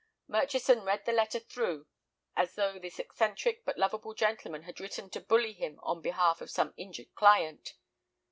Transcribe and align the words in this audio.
Murchison 0.27 0.81
read 0.81 1.05
the 1.05 1.11
letter 1.11 1.39
through 1.39 1.85
as 2.35 2.55
though 2.55 2.79
this 2.79 2.97
eccentric 2.97 3.63
but 3.63 3.77
lovable 3.77 4.15
gentleman 4.15 4.63
had 4.63 4.79
written 4.79 5.11
to 5.11 5.21
bully 5.21 5.53
him 5.53 5.79
on 5.83 6.01
behalf 6.01 6.41
of 6.41 6.49
some 6.49 6.73
injured 6.75 7.13
client. 7.13 7.75